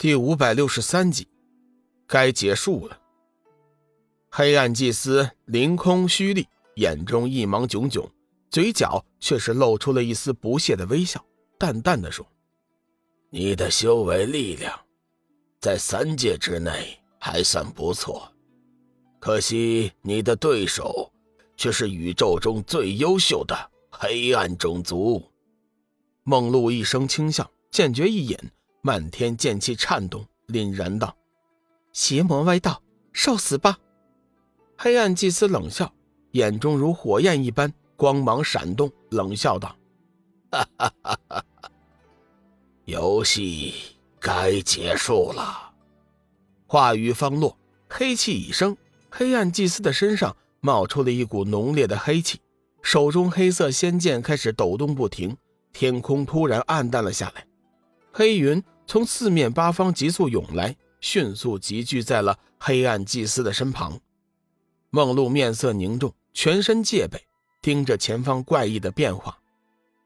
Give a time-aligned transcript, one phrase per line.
[0.00, 1.26] 第五百六十三集，
[2.06, 2.96] 该结束了。
[4.30, 8.08] 黑暗祭司凌空虚立，眼中一芒炯炯，
[8.48, 11.20] 嘴角却是露出了一丝不屑的微笑，
[11.58, 12.24] 淡淡的说
[13.30, 14.72] ：“你的修为力量，
[15.60, 18.32] 在三界之内还算不错，
[19.18, 21.12] 可惜你的对手
[21.56, 25.20] 却是宇宙中最优秀的黑暗种族。”
[26.22, 28.38] 梦露一声轻笑，剑诀一引。
[28.88, 31.14] 漫天剑气颤动，凛然道
[31.92, 33.76] ：“邪魔歪道，受死吧！”
[34.78, 35.92] 黑暗祭司冷笑，
[36.30, 39.76] 眼中如火焰一般光芒闪动，冷笑道
[40.50, 41.70] ：“哈哈哈哈哈！
[42.86, 43.74] 游戏
[44.18, 45.70] 该结束了。”
[46.66, 47.58] 话语方落，
[47.90, 48.74] 黑气已生，
[49.10, 52.40] 黑暗祭司的身上冒出了一股浓烈的黑气，
[52.80, 55.36] 手中黑色仙剑开始抖动不停，
[55.74, 57.46] 天空突然暗淡了下来。
[58.10, 64.00] 黑云从四面八方急速涌来，迅速集聚在了黑暗祭司的身旁。
[64.88, 67.22] 梦露面色凝重，全身戒备，
[67.60, 69.40] 盯着前方怪异的变化。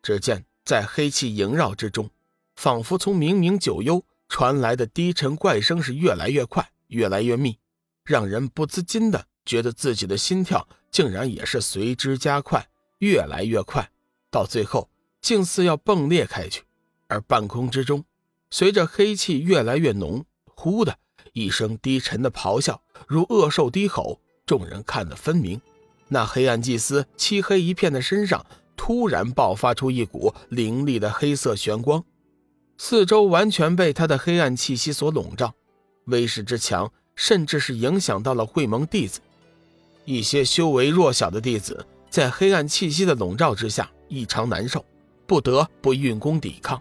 [0.00, 2.08] 只见在黑气萦绕之中，
[2.54, 7.58] 仿佛从冥冥九幽传来的低沉怪声是越来越快，越来越密，
[8.04, 12.64] 让人不自禁的觉得自己的心跳竟然也是随之加快，
[12.98, 13.90] 越来越快，
[14.30, 14.88] 到最后
[15.20, 16.62] 竟似要迸裂开去。
[17.08, 18.04] 而半空之中，
[18.50, 20.96] 随着黑气越来越浓，忽的
[21.32, 24.20] 一声低沉的咆哮，如恶兽低吼。
[24.46, 25.60] 众人看得分明，
[26.08, 28.46] 那黑暗祭司漆黑一片的身上
[28.78, 32.02] 突然爆发出一股凌厉的黑色玄光，
[32.78, 35.54] 四周完全被他的黑暗气息所笼罩，
[36.06, 39.20] 威势之强，甚至是影响到了会盟弟子。
[40.06, 44.82] 一些修为弱小的弟子在黑暗气息的笼罩之下异常难受，
[45.26, 46.80] 不得不运功抵抗。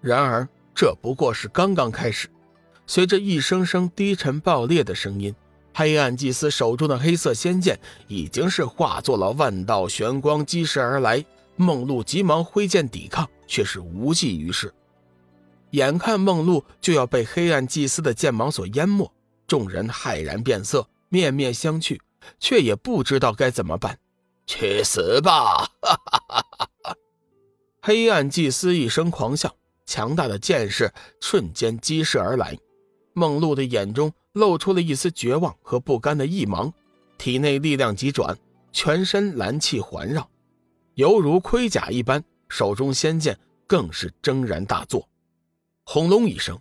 [0.00, 2.28] 然而，这不过是刚刚开始。
[2.86, 5.34] 随着一声声低沉爆裂的声音，
[5.72, 11.24] 黑暗祭司手中的黑色仙剑已经是化作了万道玄光击射而来。
[11.56, 14.74] 梦露急忙挥剑抵抗，却是无济于事。
[15.70, 19.08] 眼看梦露就要被黑暗祭司的剑芒所淹没，
[19.46, 22.00] 众人骇然变色，面面相觑，
[22.40, 23.96] 却也不知道该怎么办。
[24.46, 25.70] 去死吧！
[25.80, 26.44] 哈哈哈
[26.82, 26.96] 哈
[27.80, 29.54] 黑暗祭司一声狂笑。
[29.86, 32.56] 强大的剑势瞬间击射而来，
[33.12, 36.72] 梦露的眼中露出了一丝绝望和不甘的异芒，
[37.18, 38.36] 体内力量急转，
[38.72, 40.28] 全身蓝气环绕，
[40.94, 45.08] 犹如盔甲一般，手中仙剑更是铮然大作。
[45.84, 46.58] 轰隆一声，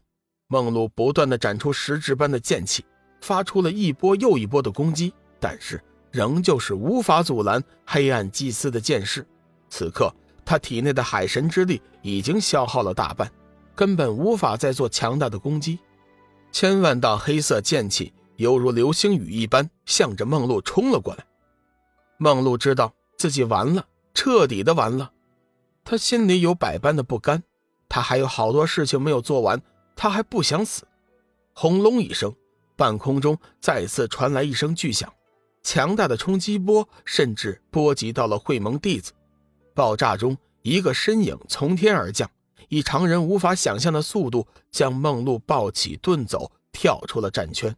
[0.47, 2.85] 梦露不断的展出实质般的剑气，
[3.21, 9.25] 发出了一波又一波的攻击，但是仍旧是无法阻拦黑暗祭司的剑势。
[9.69, 10.13] 此刻。
[10.45, 13.31] 他体内的海神之力已经消耗了大半，
[13.75, 15.79] 根本无法再做强大的攻击。
[16.51, 21.25] 千万道黑色剑气犹如流星雨一般，向着梦露冲了过来。
[22.17, 25.11] 梦露知道自己完了，彻底的完了。
[25.83, 27.41] 他心里有百般的不甘，
[27.89, 29.61] 他还有好多事情没有做完，
[29.95, 30.87] 他还不想死。
[31.53, 32.33] 轰隆一声，
[32.75, 35.11] 半空中再次传来一声巨响，
[35.63, 39.11] 强大的冲击波甚至波及到了会盟弟子。
[39.73, 42.29] 爆炸中，一个身影从天而降，
[42.69, 47.75] 以常人无法想象的速度将梦露抱起，遁走，跳出了战圈。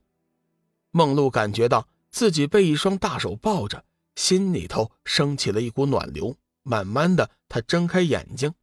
[0.91, 3.83] 梦露感觉到自己被一双大手抱着，
[4.15, 6.35] 心里头升起了一股暖流。
[6.63, 8.53] 慢慢的，她睁开眼睛，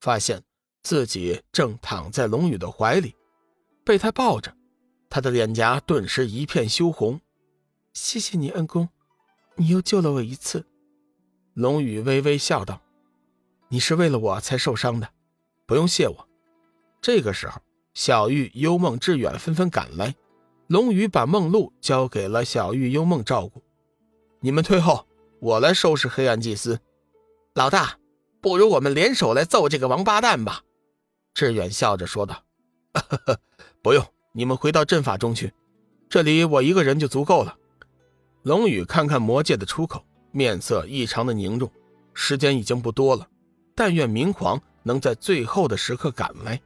[0.00, 0.42] 发现
[0.82, 3.14] 自己正躺在龙宇的怀里，
[3.84, 4.54] 被他抱着，
[5.08, 7.20] 他的脸颊顿时一片羞红。
[7.92, 8.88] 谢谢你，恩公，
[9.56, 10.66] 你又救了我一次。
[11.60, 12.80] 龙宇微微笑道
[13.68, 15.10] ：“你是为了我才受伤的，
[15.66, 16.28] 不用谢我。”
[17.02, 17.60] 这个时候，
[17.92, 20.14] 小玉、幽梦、志远纷纷赶来。
[20.68, 23.62] 龙宇把梦露交给了小玉、幽梦照顾。
[24.40, 25.06] 你们退后，
[25.38, 26.80] 我来收拾黑暗祭司。
[27.52, 27.98] 老大，
[28.40, 30.62] 不如我们联手来揍这个王八蛋吧？”
[31.34, 32.42] 志远笑着说道。
[33.84, 34.02] “不用，
[34.32, 35.52] 你们回到阵法中去，
[36.08, 37.58] 这里我一个人就足够了。”
[38.44, 40.06] 龙宇看看魔界的出口。
[40.32, 41.70] 面色异常的凝重，
[42.14, 43.28] 时间已经不多了，
[43.74, 46.60] 但愿明皇能在最后的时刻赶来。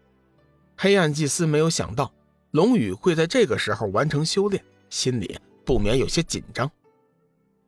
[0.77, 2.13] 黑暗祭司没有想到
[2.51, 6.71] 龙宇会在这个时候完成修炼，心里不免有些紧张。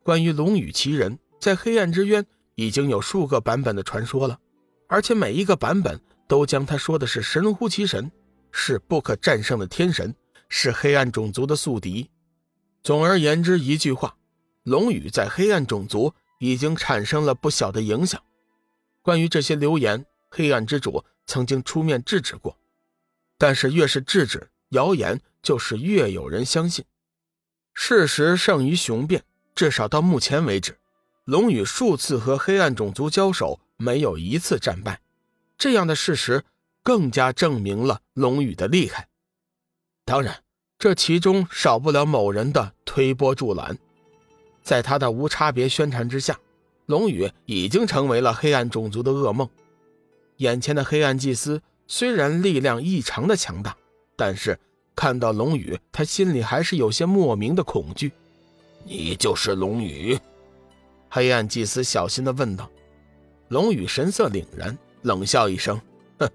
[0.03, 4.37] 关于龙宇其人，在黑暗之渊已经有数个版本的传说了，
[4.87, 8.11] 而且每一个版本都将他说的是神乎其神，
[8.51, 10.13] 是不可战胜的天神，
[10.49, 12.09] 是黑暗种族的宿敌。
[12.83, 14.16] 总而言之，一句话。
[14.67, 18.21] 龙宇在黑暗种族已经产生了不小的影响。
[19.01, 22.57] 关于这些流言，黑暗之主曾经出面制止过。
[23.37, 26.83] 但是越是制止谣言，就是越有人相信。
[27.73, 29.23] 事实胜于雄辩，
[29.55, 30.77] 至少到目前为止，
[31.23, 34.99] 龙宇数次和黑暗种族交手，没有一次战败。
[35.57, 36.43] 这样的事实
[36.83, 39.07] 更加证明了龙宇的厉害。
[40.03, 40.43] 当然，
[40.77, 43.77] 这其中少不了某人的推波助澜。
[44.67, 46.37] 在他的无差别宣传之下，
[46.87, 49.47] 龙宇已经成为了黑暗种族的噩梦。
[50.39, 53.77] 眼前的黑暗祭司虽然力量异常的强大，
[54.17, 54.59] 但是
[54.93, 58.11] 看到龙宇，他心里还是有些莫名的恐惧。
[58.83, 60.19] 你就是龙宇？
[61.07, 62.69] 黑暗祭司小心的问道。
[63.47, 64.77] 龙宇神色凛然。
[65.03, 65.79] 冷笑一声，
[66.19, 66.29] 哼，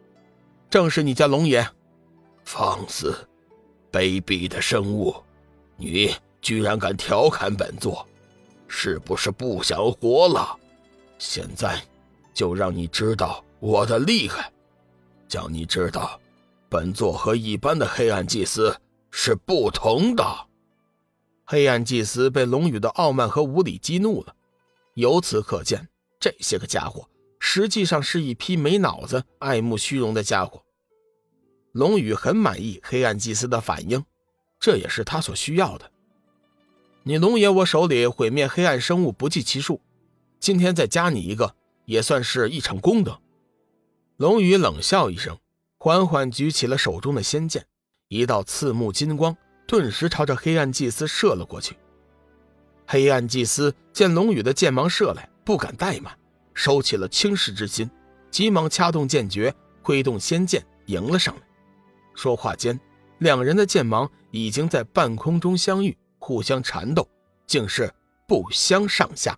[0.70, 1.67] 正是你家龙爷。
[2.44, 3.14] 放肆，
[3.90, 5.14] 卑鄙的生物！
[5.76, 8.06] 你居然敢调侃本座，
[8.74, 10.58] 是不是不想活了？
[11.19, 11.80] 现在
[12.32, 14.50] 就让你知道我的厉害，
[15.28, 16.19] 叫你知道，
[16.70, 18.74] 本座和一般的黑暗祭司
[19.10, 20.24] 是不同的。
[21.44, 24.34] 黑暗祭司被龙宇的傲慢和无礼激怒了，
[24.94, 25.86] 由此可见，
[26.19, 27.06] 这些个家伙。
[27.38, 30.64] 实际上是一批没脑子、爱慕虚荣的家伙。
[31.72, 34.02] 龙宇很满意黑暗祭司的反应，
[34.58, 35.92] 这也是他所需要的。
[37.04, 39.81] 你龙爷我手里毁灭黑暗生物不计其数，
[40.38, 43.19] 今天再加你一个，也算是一场功德。
[44.19, 45.37] 龙宇冷笑一声，
[45.78, 47.66] 缓缓举起了手中的仙剑，
[48.06, 51.76] 一道刺目金光顿时朝着黑暗祭司射了过去。
[52.87, 56.16] 黑暗祭司见龙宇的剑芒射来，不敢怠慢。
[56.55, 57.90] 收起了轻视之心，
[58.31, 59.52] 急忙掐动剑诀，
[59.82, 61.43] 挥动仙剑迎了上来。
[62.14, 62.78] 说话间，
[63.19, 67.04] 两人的剑芒已经在半空中相遇，互相缠斗，
[67.48, 67.92] 竟是
[68.28, 69.36] 不相上下。